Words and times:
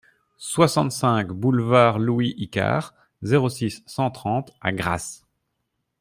soixante-cinq 0.39 1.27
boulevard 1.27 1.99
Louis 1.99 2.33
Icard, 2.39 2.95
zéro 3.21 3.49
six, 3.49 3.83
cent 3.85 4.09
trente 4.09 4.49
à 4.59 4.71
Grasse 4.71 5.27